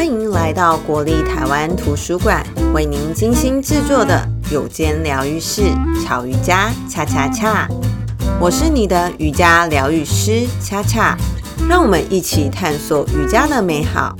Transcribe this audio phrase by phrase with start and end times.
[0.00, 5.64] 欢迎来到国立台湾图书馆，为您精心制作的有间疗愈室
[6.02, 7.68] 巧瑜伽恰恰恰。
[8.40, 11.14] 我是你的瑜伽疗愈师恰恰，
[11.68, 14.16] 让我们一起探索瑜伽的美好。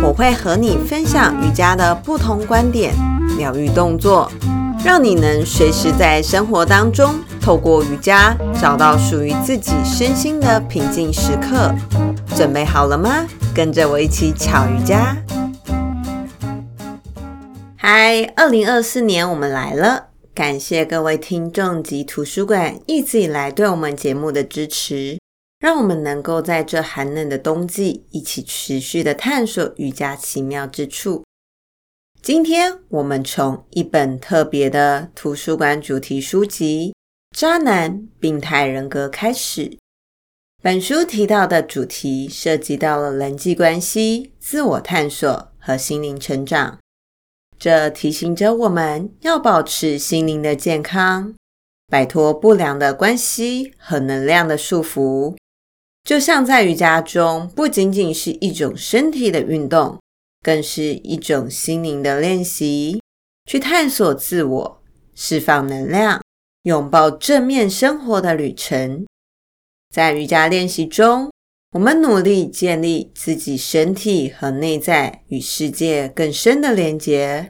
[0.00, 2.94] 我会和你分享瑜伽的不同观点、
[3.36, 4.30] 疗愈动作，
[4.84, 11.74] 让你能随时在生活当中透过瑜伽找到属于自己身心的平静时刻。
[12.36, 13.28] 准备好了吗？
[13.54, 15.16] 跟着我一起巧瑜伽。
[17.76, 25.20] 嗨，二零二四年我们来了，感谢各位听众及图书馆一直以来对我们节目的支持，
[25.60, 31.22] 让我们能够在这寒冷的冬季一起持续的探索瑜伽奇妙之处。
[32.20, 36.94] 今天我们从一本特别的图书馆主题书籍
[37.38, 39.78] 《渣男病态人格》开始。
[40.64, 46.78] 本书提到的主题涉及到了人际关系、自我探索和心灵成长，
[47.58, 51.34] 这提醒着我们要保持心灵的健康，
[51.88, 55.36] 摆脱不良的关系和能量的束缚。
[56.02, 60.00] 就像在瑜伽中，不仅仅是一种身体的运动，
[60.42, 63.02] 更是一种心灵的练习，
[63.44, 64.82] 去探索自我、
[65.14, 66.22] 释放能量、
[66.62, 69.04] 拥抱正面生活的旅程。
[69.94, 71.30] 在瑜伽练习中，
[71.70, 77.48] 我们努力建立自己身体和内在与世界更深的连结，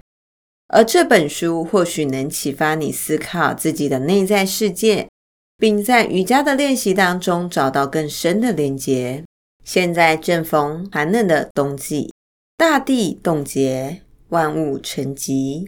[0.68, 5.08] 而这本书或许能启发你思考自己的内在世界，
[5.56, 9.24] 并在瑜伽的练习当中找到更深的连结。
[9.64, 12.12] 现在正逢寒冷的冬季，
[12.58, 15.64] 大地冻结，万物沉寂。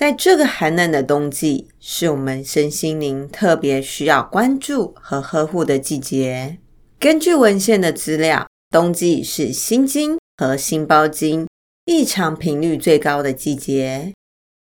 [0.00, 6.56] 在这个寒冷的冬季，是我们身心灵特别需要关注和呵护的季节。
[6.98, 11.46] 根据文献的资料，冬季是心经和心包经
[11.84, 14.14] 异常频率最高的季节，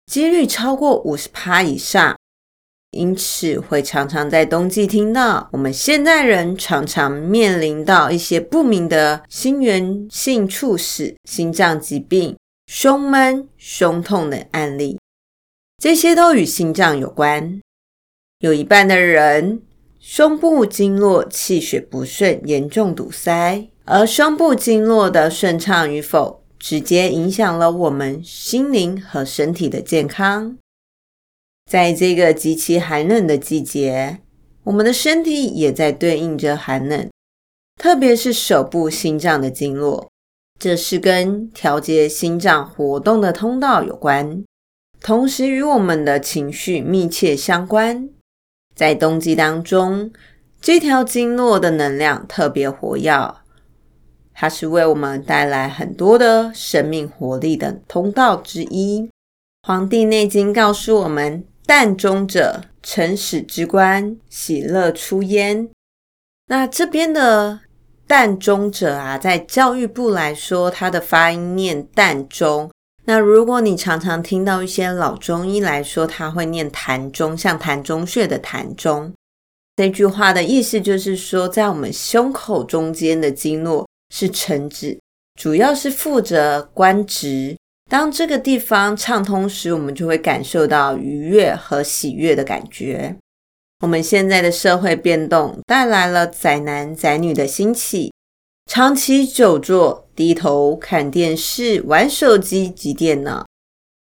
[0.07, 2.17] 几率超过五十趴以上。
[2.89, 14.97] 因此，会常常在冬季听到我们现代人常常面临到一些不明的心源性猝死、心脏疾病、胸闷、胸痛的案例。
[15.81, 17.59] 这些都与心脏有关，
[18.37, 19.63] 有一半的人
[19.99, 30.55] 胸部经络气血不顺，严重堵塞，而胸部经络的顺畅与否，直接影响了我们心灵和身体的健康。
[31.65, 34.19] 在这个极其寒冷的季节，
[34.65, 37.09] 我们的身体也在对应着寒冷，
[37.81, 40.07] 特别是手部心脏的经络，
[40.59, 44.43] 这是跟调节心脏活动的通道有关。
[45.01, 48.07] 同时与我们的情绪密切相关，
[48.75, 50.11] 在冬季当中，
[50.61, 53.35] 这条经络的能量特别活跃，
[54.33, 59.01] 它是为我们带来很多的生命活力的通道之一。
[59.67, 65.67] 《黄帝内经》告诉我们：“膻中者，成始之官，喜乐出焉。”
[66.47, 67.61] 那这边的
[68.07, 72.70] “膻中者”啊，在教育部来说，它的发音念“膻中”。
[73.05, 79.11] 那如果你常常听到一些老中医来说，他会念痰中，像痰中穴的痰中，
[79.75, 84.99] 这句话的意思就是说，在我们胸口中间的经络是承子，
[85.39, 87.57] 主要是负责官职。
[87.89, 93.17] 当这个地方畅通时，我们就会感受到愉悦和喜悦的感觉。
[93.83, 98.13] 我们现在的社会变动带来了宅男宅女的兴起。
[98.73, 103.45] 长期久坐、低头看电视、玩手机及电脑，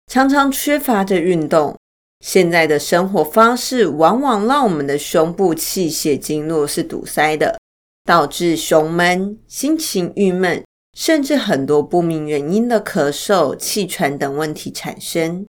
[0.06, 1.76] 常常缺乏着运动。
[2.24, 7.58] 现在的生活方式往往让我们的胸部气血经络是堵塞的，
[8.04, 10.64] 导致胸闷、心情郁闷，
[10.96, 15.44] 甚至很多不明原因的咳嗽、气喘等问题产生。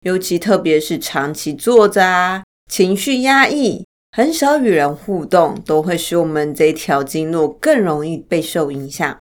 [0.00, 3.84] 尤其特别是长期坐着啊，情绪压抑。
[4.16, 9.14] 很少与人互动，都会使我们这条经络更容易被受影响。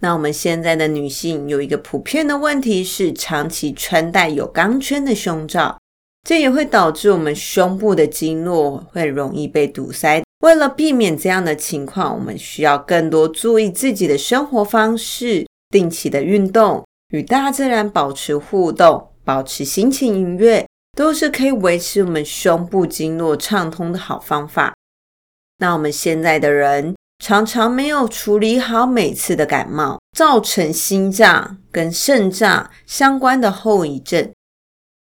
[0.00, 5.76] 那我们现在的女性有一个普遍的问题是，长期穿戴有钢圈的胸罩，
[6.22, 10.22] 这也会导致我们胸部的经络会容易被堵塞。
[10.44, 20.64] 为了避免这样的情况，我们需要更多注意自己的生活方式，定期的运动，与大自然保持互动，保持心情愉悦。
[20.98, 24.74] 都是可以维持我们胸部经络畅通的好方法。
[25.58, 34.32] 那我们现在的人常常没有处理好每次的感冒，造成心脏跟肾脏相关的后遗症。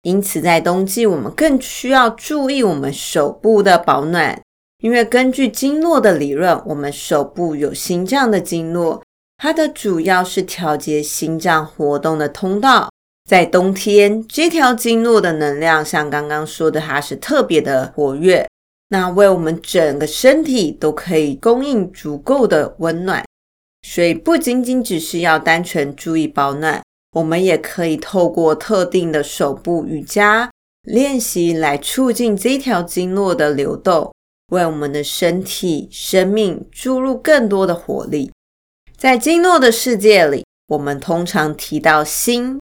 [0.01, 4.41] 因此，在冬季我们更需要注意我们手部的保暖，
[4.79, 9.03] 因为根据经络的理论，我们手部有心脏的经络
[9.37, 12.89] 它的主要是调节心脏活动的通道。
[13.29, 18.49] 在冬天，这条经络的能量，像刚刚说的，它是特别的活跃，
[18.89, 23.25] 那为我们整个身体都可以供应足够的温暖。
[23.87, 26.83] 所以，不仅仅只是要单纯注意保暖，
[27.13, 30.51] 我们也可以透过特定的手部瑜伽
[30.83, 34.13] 练习来促进这条经络的流动，
[34.53, 38.31] 为我们的身体、生命注入更多的活力。
[38.97, 42.61] 在经络的世界里，我们通常提到心，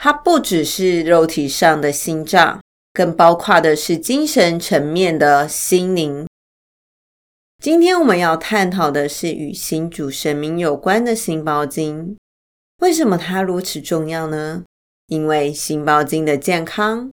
[0.00, 2.60] 它不只是肉体上的心脏，
[2.92, 6.24] 更包括的是精神层面的心灵。
[7.60, 12.16] 今天我们要探讨的是与心主神明有关的心包经。
[12.80, 14.62] 为什么它如此重要呢？
[15.08, 17.10] 因为心包经的健康，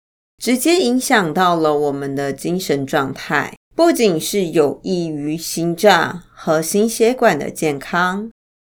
[0.41, 8.31] 直接影响到了我们的精神状态，不仅是有益于心脏和心血管的健康。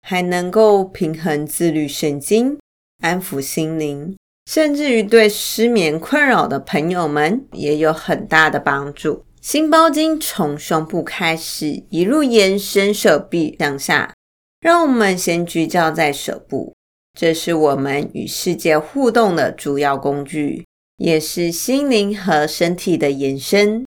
[0.02, 2.58] 还能够平衡自律神经，
[3.00, 4.16] 安抚心灵，
[4.46, 9.24] 甚至于对失眠困扰的朋友们也有很大的帮助。
[9.40, 14.12] 心包经从胸部开始，一路延伸手臂向下。
[14.60, 16.74] 让我们先聚焦在手部，
[17.18, 20.66] 这是我们与世界互动的主要工具，
[20.98, 23.86] 也是心灵和身体的延伸。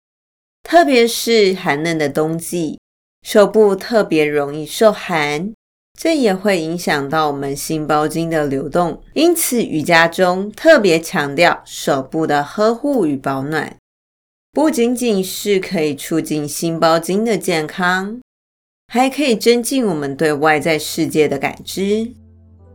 [0.63, 2.77] 特别是寒冷的冬季，
[3.21, 5.53] 手部特别容易受寒。
[6.00, 13.76] 这也会影响到我们心包经的流动，因此瑜伽中特别强调手部的呵护与保暖，
[14.54, 18.20] 不仅仅是可以促进心包经的健康，
[18.94, 22.12] 还可以增进我们对外在世界的感知。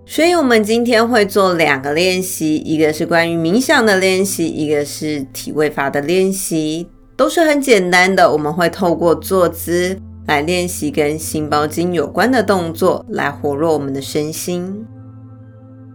[0.05, 8.33] 所以，我们今天会做两个练习，一个是关于冥想的练习，一个是体位法的练习，都是很简单的。
[8.33, 9.97] 我们会透过坐姿。
[10.27, 14.87] 来练习跟心包经有关的动作，来活络我们的身心。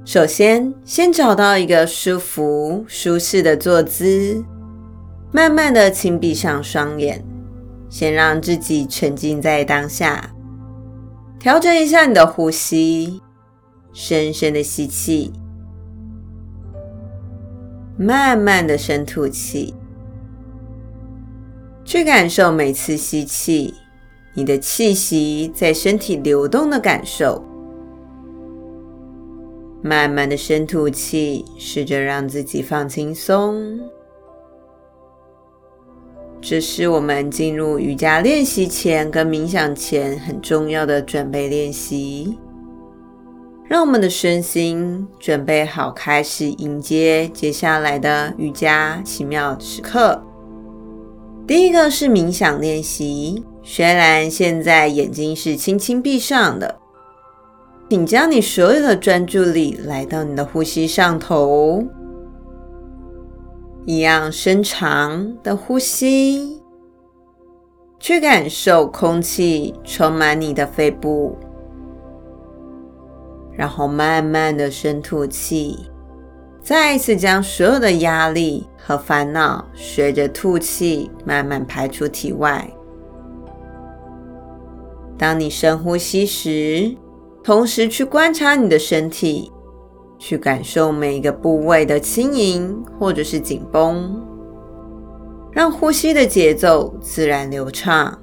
[0.03, 4.43] 首先，先找到一个舒服、舒适的坐姿，
[5.31, 7.23] 慢慢的轻闭上双眼，
[7.89, 10.31] 先让自己沉浸在当下。
[11.39, 13.21] 调整一下你的呼吸，
[13.93, 15.31] 深深的吸气，
[17.97, 19.73] 慢慢的深吐气，
[21.83, 23.73] 去感受每次吸气。
[24.37, 27.43] 你的气息在身体流动的感受，
[29.81, 33.79] 慢慢的深吐气，试着让自己放轻松。
[36.39, 42.37] 这是我们进入瑜伽练习前跟冥想前很重要的准备练习，
[43.65, 50.21] 让我们的身心准备好，开始迎接接下来的瑜伽奇妙时刻。
[51.47, 53.43] 第一个是冥想练习。
[53.69, 56.79] 虽然现在眼睛是轻轻闭上的，
[57.89, 61.83] 请将你所有的专注力来到你的呼吸上头，
[63.85, 66.61] 一样深长的呼吸，
[67.99, 71.37] 去感受空气充满你的肺部，
[73.51, 75.77] 然后慢慢的深吐气，
[76.61, 82.65] 再一次将所有的压力和烦恼随着吐气慢慢排出体外。
[85.17, 86.95] 当你深呼吸时，
[87.43, 89.51] 同时去观察你的身体，
[90.19, 94.21] 去感受每一个部位的轻盈或者是紧绷，
[95.51, 98.19] 让呼吸的节奏自然流畅。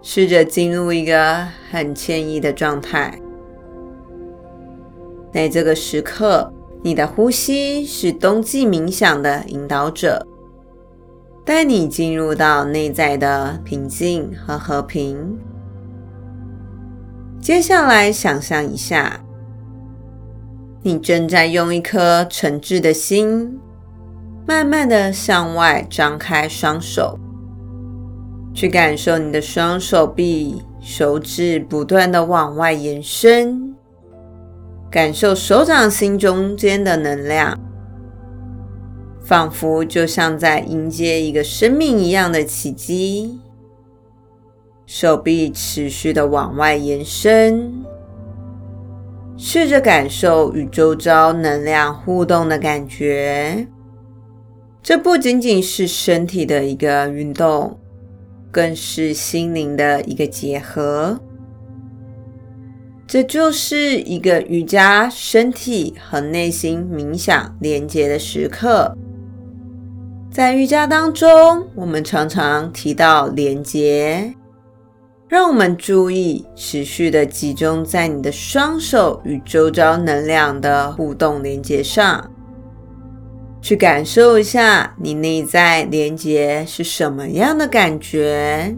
[0.00, 3.20] 试着进入一个很惬意的状态。
[5.34, 6.50] 在这个时刻，
[6.82, 10.26] 你的呼吸是冬季冥想的引导者。
[11.46, 15.38] 带你进入到内在的平静和和平。
[17.40, 19.20] 接下来，想象一下，
[20.82, 23.60] 你正在用一颗诚挚的心，
[24.44, 27.16] 慢慢的向外张开双手，
[28.52, 33.72] 去感受你的双手臂、手指不断的往外延伸，
[34.90, 37.56] 感受手掌心中间的能量。
[39.26, 43.40] 仿佛就像在迎接一个生命一样的奇迹，
[44.86, 47.84] 手臂持续的往外延伸，
[49.36, 53.66] 试着感受与周遭能量互动的感觉。
[54.80, 57.80] 这不仅仅是身体的一个运动，
[58.52, 61.18] 更是心灵的一个结合。
[63.08, 68.96] 这就是一个瑜伽身体和内心冥想连接的时刻。
[70.36, 74.34] 在瑜伽当中，我们常常提到连接，
[75.30, 82.30] 让我们注意持续的集中在你的双手与周遭能量的互动连接上，
[83.62, 88.76] 去感受一下你内在连接是什么样的感觉。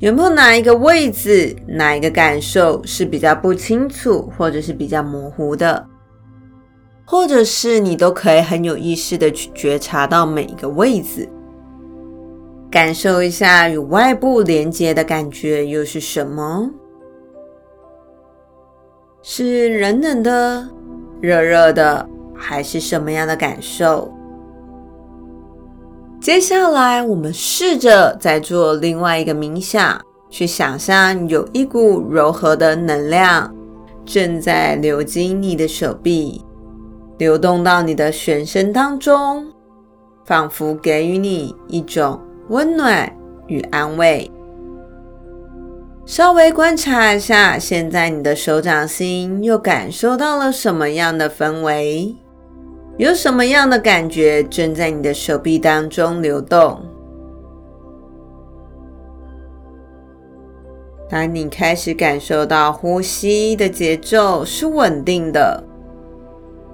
[0.00, 5.86] 有没有哪一个位置、哪一个感受是比较不清楚，或者是比较模糊的？
[7.10, 11.28] 或者是你都可以很有意识的去觉察到每一个位置。
[12.70, 16.70] 感受一下与外部连接的感觉又是什么？
[19.22, 20.68] 是冷冷的、
[21.20, 24.14] 热热的，还是什么样的感受？
[26.20, 33.52] 接下来，我们试着再做另外一个冥想，去想象有一股柔和的能量
[34.04, 36.44] 正在流经你的手臂，
[37.20, 39.46] 流动到你的全身当中，
[40.24, 42.18] 仿佛给予你一种。
[42.48, 43.14] 温暖
[43.46, 44.28] 与安慰。
[46.06, 52.16] 稍微观察一下，现在你的手掌心又感受到了什么样的氛围？
[52.96, 56.80] 有什么样的感觉正在你的手臂当中流动？
[61.10, 65.62] 当你开始感受到呼吸的节奏是稳定的，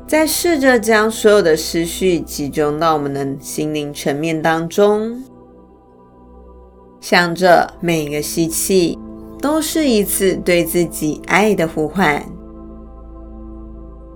[0.06, 5.20] 再试着将所有的思绪集中到我们的心灵层面当中。
[7.00, 8.96] 想着每一个吸气
[9.40, 12.24] 都是一次对自己爱的呼唤，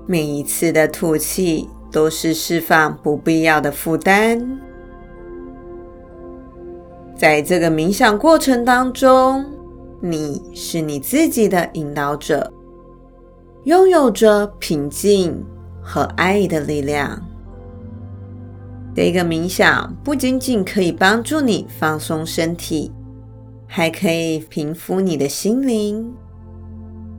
[0.06, 4.61] 每一次的吐气都是释放不必要的负担。
[7.16, 9.44] 在这个冥想过程当中，
[10.00, 12.52] 你是你自己的引导者，
[13.64, 15.44] 拥有着平静
[15.83, 17.21] 和爱的力量。
[18.95, 22.93] 这个冥想不仅仅可以帮助你放松身体，
[23.67, 26.13] 还可以平复你的心灵。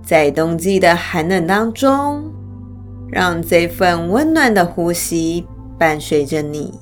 [0.04, 2.32] 在冬季的寒冷当中，
[3.10, 5.46] 让这份温暖的呼吸
[5.78, 6.74] 伴随着你，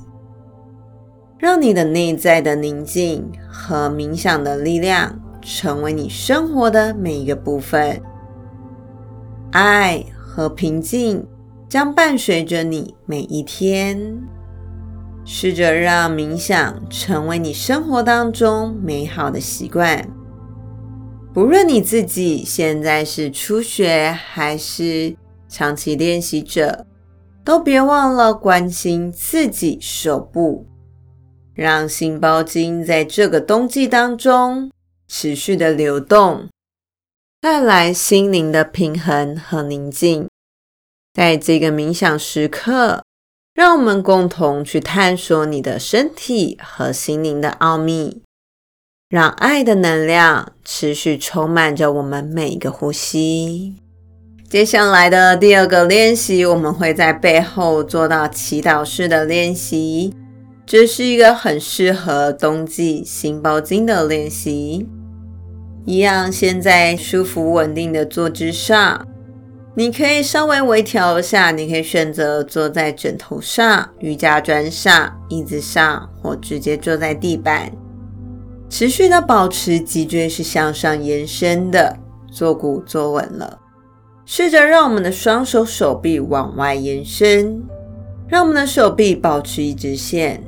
[1.38, 8.02] 让你的内在的宁静和冥想的力量成为你生活的每一个部分。
[9.52, 11.26] 爱和平静
[11.70, 14.20] 将伴随着你每一天。
[15.24, 20.10] 试着让冥想成为你生活当中美好的习惯。
[21.32, 25.16] 不论你自己现在是初学还是
[25.48, 26.88] 长期练习者，
[27.46, 30.66] 都别忘了关心自己手部，
[31.54, 34.72] 让心包经在这个冬季当中
[35.08, 36.50] 持续的流动，
[37.40, 40.28] 带来心灵的平衡和宁静。
[41.20, 43.04] 在这个冥想时刻。
[43.54, 48.22] 让我们共同去探索你的身体和心灵的奥秘，
[49.10, 53.76] 让爱的能量持续充满着我们每一个呼吸。
[54.50, 60.14] 接下来的第二个练习，我们会在背后做到祈祷式的练习，
[60.66, 64.88] 这是一个很适合冬季心包经的练习。
[65.84, 69.06] 一样，现在舒服稳定的坐姿上。
[69.76, 77.72] 你可以稍微微调一下，你可以选择坐在枕头上、瑜伽砖上、椅子上，或直接坐在地板。
[78.70, 81.98] 持续的保持脊椎是向上延伸的，
[82.32, 83.60] 坐骨坐稳了。
[84.26, 87.64] 试着让我们的双手手臂往外延伸，
[88.28, 90.44] 让我们的手臂保持一直线。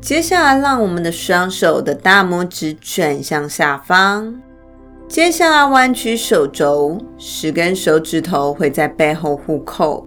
[0.00, 4.42] 接下来，让我们的双手的大拇指转向下方。
[5.10, 10.06] 接下来弯曲手肘，十根手指头会在背后互扣。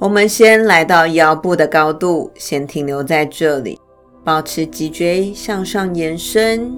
[0.00, 3.78] 我们先来到腰部的高度，先停留在这里，
[4.24, 6.76] 保持脊椎向上延伸。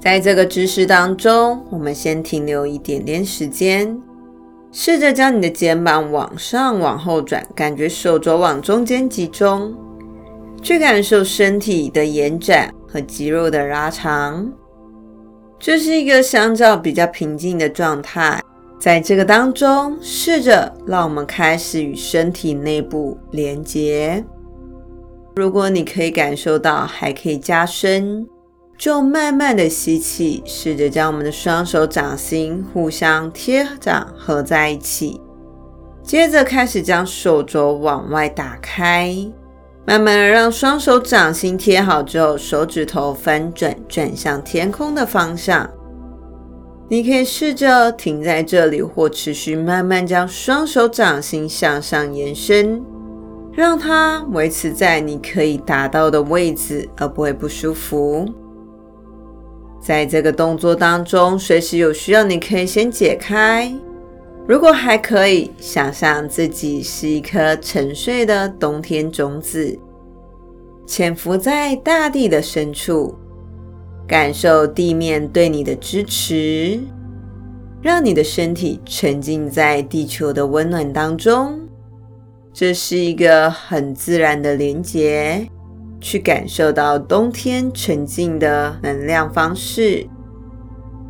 [0.00, 3.96] 在这个姿势当中，我们先停留一点点时间，
[4.72, 9.72] 试着将你的肩膀往上、往后转，感觉手肘往中间集中，
[10.60, 14.52] 去感受身体的延展和肌肉的拉长。
[15.58, 18.42] 这是一个相较比较平静的状态，
[18.78, 24.22] 在这个当中，试着让我们开始与身体内部连接。
[25.34, 28.26] 如果你可以感受到还可以加深，
[28.78, 35.20] 就慢慢的吸气，试着将我们的双手掌心互相贴掌合在一起，
[36.02, 39.14] 接着开始将手肘往外打开。
[39.86, 45.70] 慢慢让双手掌心贴好之后，手指头翻转，转向天空的方向。
[46.88, 52.82] 你可以试着停在这里，或持续慢慢将双手掌心向上延伸，
[53.52, 58.26] 让它维持在你可以达到的位置，而不会不舒服。
[59.80, 63.72] 在这个动作当中，随时有需要，你可以先解开。
[64.46, 69.76] 如果还可以，想象自己是一颗沉睡的冬天种子，
[70.86, 73.14] 潜伏在大地的深处，
[74.06, 76.78] 感受地面对你的支持，
[77.82, 81.60] 让你的身体沉浸在地球的温暖当中。
[82.52, 85.46] 这是一个很自然的连结。
[85.98, 90.06] 去感受到冬天沉静的能量方式，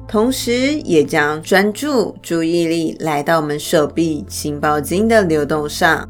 [0.08, 6.08] 同时也将专注注意力来到我们手臂心包经的流动上，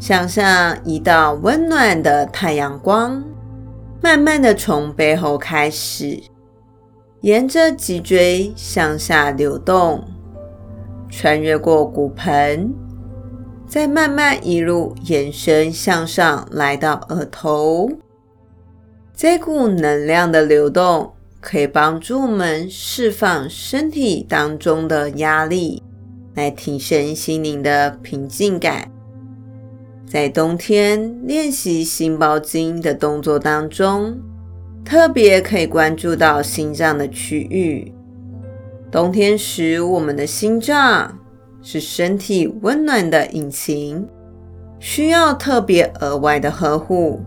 [0.00, 3.22] 想象一道温暖的太阳光，
[4.02, 6.22] 慢慢的从背后开始，
[7.20, 10.02] 沿着脊椎向下流动，
[11.10, 12.74] 穿越过骨盆。
[13.66, 17.90] 再慢慢一路延伸向上，来到额头。
[19.14, 21.13] 这股能量的流动
[21.44, 25.82] 可以帮助我们释放身体当中的压力，
[26.34, 28.90] 来提升心灵的平静感。
[30.06, 34.18] 在冬天练习心包经的动作当中，
[34.84, 37.92] 特别可以关注到心脏的区域。
[38.90, 41.18] 冬天时，我们的心脏。
[41.66, 44.06] 是身体温暖的引擎，
[44.78, 47.22] 需要特别额外的呵护。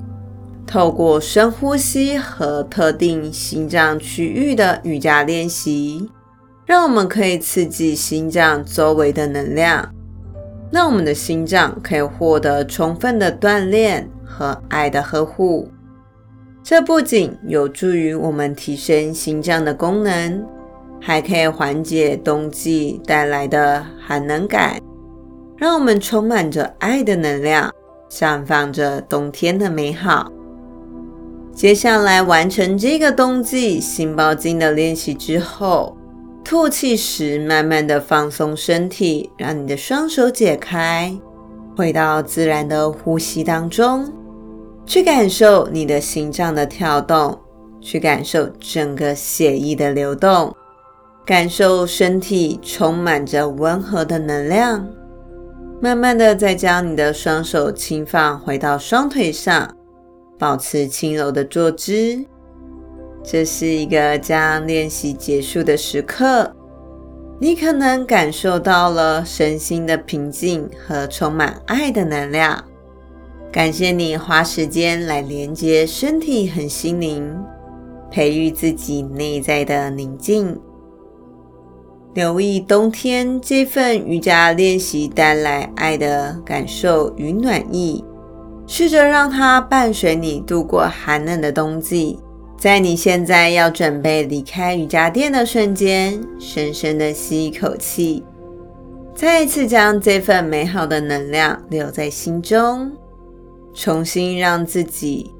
[0.68, 6.12] 透过深呼吸和特定心脏区域的瑜伽练习，
[6.66, 9.90] 让我们可以刺激心脏周围的能量，
[10.70, 15.70] 让我们的心脏可以获得充分的锻炼和爱的呵护。
[16.62, 20.46] 这不仅有助于我们提升心脏的功能。
[21.00, 24.82] 还可以缓解冬季带来的寒冷感，
[25.56, 27.72] 让我们充满着爱的能量，
[28.10, 30.30] 绽放着冬天的美好。
[31.58, 35.98] 接下来完成这个冬季心包经的练习之后，
[36.44, 41.12] 吐气时慢慢的放松身体，让你的双手解开，
[41.76, 44.08] 回到自然的呼吸当中，
[44.86, 47.36] 去感受你的心脏的跳动，
[47.82, 50.56] 去感受整个血液的流动。
[51.26, 54.88] 感受身体充满着温和的能量，
[55.82, 59.76] 慢慢的再将你的双手轻放回到双腿上，
[60.38, 62.26] 保持轻柔的坐姿。
[63.24, 66.56] 这是一个将练习结束的时刻，
[67.40, 72.64] 你可能感受到了身心的平静和充满爱的能量。
[73.52, 77.36] 感谢你花时间来连接身体和心灵，
[78.12, 80.60] 培育自己内在的宁静。
[82.14, 88.04] 留意冬天这份瑜伽练习带来爱的感受与暖意，
[88.68, 92.20] 试着让它伴随你度过寒冷的冬季。
[92.58, 98.24] 在你现在要准备离开瑜伽垫的瞬间，深深的吸一口气，
[99.16, 102.92] 再一次将这份美好的能量留在心中，
[103.74, 105.32] 重新让自己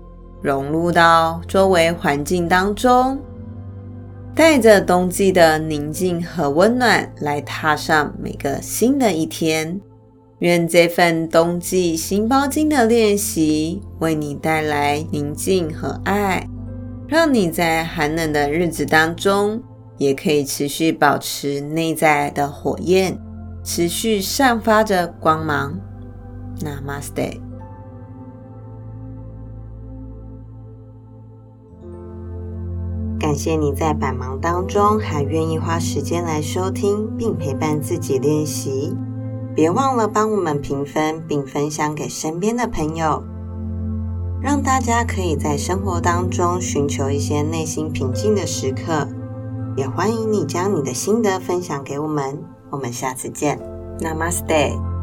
[0.42, 3.20] 融入到周围环境当中。
[4.36, 9.82] 带着冬季的宁静和温暖来踏上每个新的一天，
[10.40, 16.48] 愿这份冬季心包经的练习为你带来宁静和爱，
[17.08, 19.64] 让你在寒冷的日子当中
[19.98, 23.18] 也可以持续保持内在的火焰，
[23.64, 25.80] 持续散发着光芒。
[26.60, 27.40] Namaste。
[33.20, 38.96] 感谢你在百忙当中还愿意花时间来收听并陪伴自己练习，
[39.58, 43.24] 别忘了帮我们评分并分享给身边的朋友，
[44.40, 49.08] 让大家可以在生活当中寻求一些内心平静的时刻。
[49.76, 52.40] 也欢迎你将你的心得分享给我们，
[52.70, 53.60] 我们下次见
[54.00, 54.97] ，Namaste。